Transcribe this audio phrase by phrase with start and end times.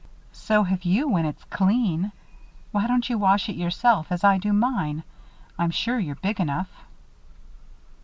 [0.33, 2.11] "So have you when it's clean.
[2.71, 5.03] Why don't you wash it yourself as I do mine?
[5.59, 6.69] I'm sure you're big enough."